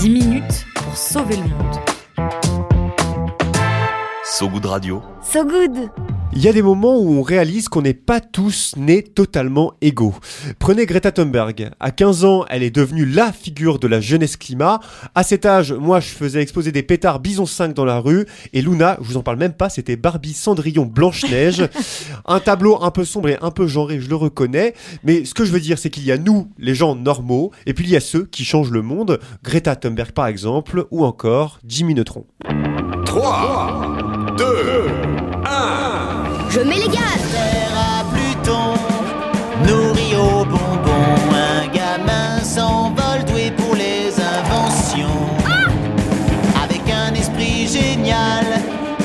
[0.00, 1.76] 10 minutes pour sauver le monde.
[4.24, 5.02] So Good Radio.
[5.22, 5.90] So good
[6.38, 10.14] Il y a des moments où on réalise qu'on n'est pas tous nés totalement égaux.
[10.60, 11.70] Prenez Greta Thunberg.
[11.80, 14.78] À 15 ans, elle est devenue la figure de la jeunesse climat.
[15.16, 18.24] À cet âge, moi, je faisais exploser des pétards Bison 5 dans la rue.
[18.52, 21.68] Et Luna, je vous en parle même pas, c'était Barbie Cendrillon Blanche-Neige.
[22.24, 24.74] un tableau un peu sombre et un peu genré, je le reconnais.
[25.02, 27.74] Mais ce que je veux dire, c'est qu'il y a nous, les gens normaux, et
[27.74, 29.18] puis il y a ceux qui changent le monde.
[29.42, 32.26] Greta Thunberg, par exemple, ou encore Jimmy Neutron.
[33.06, 33.96] 3,
[34.36, 34.44] 2,
[35.44, 35.87] 1.
[36.58, 37.22] Je mets les gaz
[37.72, 38.74] à Pluton,
[39.64, 45.28] nourri au bonbon, un gamin s'envole doué pour les inventions.
[46.60, 48.44] Avec un esprit génial,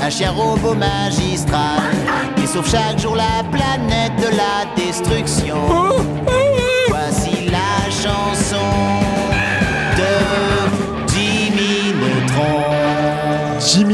[0.02, 1.84] un chien robot magistral,
[2.38, 5.83] qui sauve chaque jour la planète de la destruction.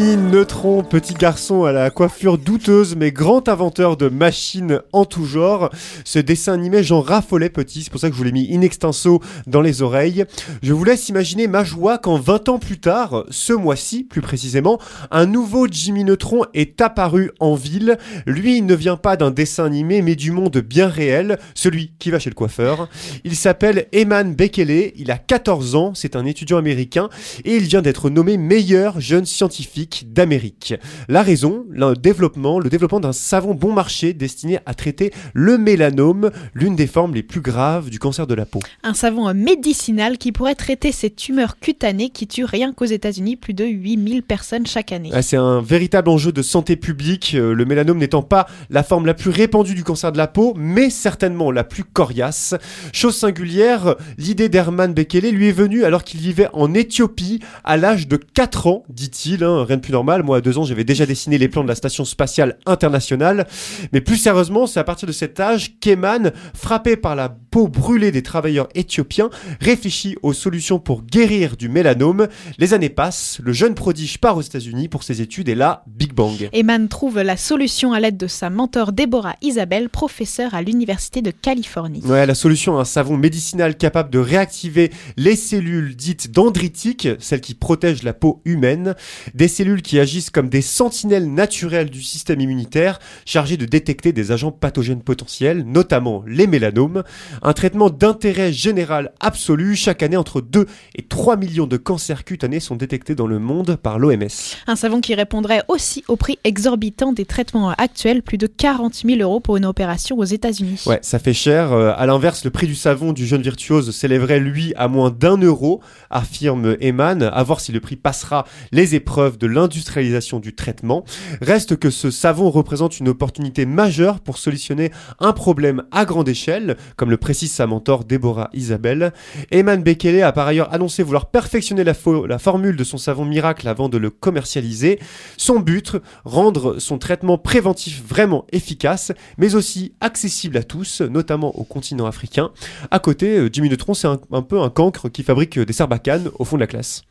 [0.09, 5.25] Jimmy Neutron, petit garçon à la coiffure douteuse mais grand inventeur de machines en tout
[5.25, 5.69] genre.
[6.03, 8.61] Ce dessin animé, j'en raffolais petit, c'est pour ça que je vous l'ai mis in
[8.61, 10.25] extenso dans les oreilles.
[10.63, 14.79] Je vous laisse imaginer ma joie quand 20 ans plus tard, ce mois-ci plus précisément,
[15.11, 17.99] un nouveau Jimmy Neutron est apparu en ville.
[18.25, 22.09] Lui, il ne vient pas d'un dessin animé mais du monde bien réel, celui qui
[22.09, 22.89] va chez le coiffeur.
[23.25, 27.09] Il s'appelle Eman Bekele, il a 14 ans, c'est un étudiant américain
[27.45, 30.73] et il vient d'être nommé meilleur jeune scientifique d'Amérique.
[31.07, 36.31] La raison, le développement, le développement d'un savon bon marché destiné à traiter le mélanome,
[36.53, 38.59] l'une des formes les plus graves du cancer de la peau.
[38.83, 43.53] Un savon médicinal qui pourrait traiter ces tumeurs cutanées qui tuent rien qu'aux États-Unis plus
[43.53, 45.09] de 8000 personnes chaque année.
[45.13, 49.05] Ah, C'est un véritable enjeu de santé publique, euh, le mélanome n'étant pas la forme
[49.05, 52.55] la plus répandue du cancer de la peau, mais certainement la plus coriace.
[52.93, 58.07] Chose singulière, l'idée d'Herman Bekele lui est venue alors qu'il vivait en Éthiopie à l'âge
[58.07, 60.23] de 4 ans, dit-il, hein, rien de plus normal.
[60.23, 63.47] Moi, à 2 ans, j'avais déjà dessiné les plans de la station spatiale internationale.
[63.93, 68.11] Mais plus sérieusement, c'est à partir de cet âge qu'Eman, frappé par la peau brûlée
[68.11, 69.29] des travailleurs éthiopiens,
[69.59, 72.27] réfléchit aux solutions pour guérir du mélanome.
[72.57, 76.13] Les années passent, le jeune prodige part aux États-Unis pour ses études et là, Big
[76.13, 76.49] Bang.
[76.53, 81.31] Eman trouve la solution à l'aide de sa mentor Deborah Isabelle, professeure à l'Université de
[81.31, 82.01] Californie.
[82.05, 87.53] Ouais, la solution, un savon médicinal capable de réactiver les cellules dites dendritiques, celles qui
[87.53, 88.95] protègent la peau humaine,
[89.33, 94.31] des cellules qui agissent comme des sentinelles naturelles du système immunitaire, chargées de détecter des
[94.31, 97.03] agents pathogènes potentiels, notamment les mélanomes.
[97.41, 99.75] Un traitement d'intérêt général absolu.
[99.75, 103.75] Chaque année, entre 2 et 3 millions de cancers cutanés sont détectés dans le monde
[103.75, 104.27] par l'OMS.
[104.67, 109.21] Un savon qui répondrait aussi au prix exorbitant des traitements actuels, plus de 40 000
[109.21, 110.83] euros pour une opération aux États-Unis.
[110.85, 111.71] Ouais, ça fait cher.
[111.73, 115.37] Euh, à l'inverse, le prix du savon du jeune virtuose s'élèverait, lui, à moins d'un
[115.37, 117.23] euro, affirme Eman.
[117.23, 121.05] À voir si le prix passera les épreuves de l'industrialisation du traitement.
[121.41, 126.75] Reste que ce savon représente une opportunité majeure pour solutionner un problème à grande échelle,
[126.95, 129.13] comme le précise sa mentor Deborah Isabelle.
[129.51, 133.25] Eman Bekele a par ailleurs annoncé vouloir perfectionner la, fo- la formule de son savon
[133.25, 134.99] miracle avant de le commercialiser.
[135.37, 141.63] Son but, rendre son traitement préventif vraiment efficace, mais aussi accessible à tous, notamment au
[141.63, 142.49] continent africain.
[142.89, 145.73] À côté, euh, Jimmy Neutron, c'est un, un peu un cancre qui fabrique euh, des
[145.73, 147.03] serbacanes au fond de la classe.